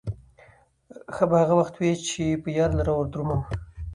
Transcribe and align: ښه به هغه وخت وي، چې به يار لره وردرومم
ښه 1.13 1.23
به 1.29 1.35
هغه 1.41 1.55
وخت 1.59 1.73
وي، 1.77 1.91
چې 2.07 2.23
به 2.41 2.49
يار 2.57 2.71
لره 2.79 2.91
وردرومم 2.95 3.41